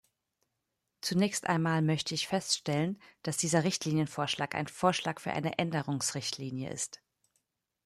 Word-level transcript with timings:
Zunächst 1.01 1.45
einmal 1.45 1.83
möchte 1.83 2.15
ich 2.15 2.27
feststellen, 2.27 2.99
dass 3.21 3.37
dieser 3.37 3.63
Richtlinienvorschlag 3.63 4.55
ein 4.55 4.65
Vorschlag 4.65 5.19
für 5.19 5.31
eine 5.31 5.59
Änderungsrichtlinie 5.59 6.71
ist. 6.71 7.03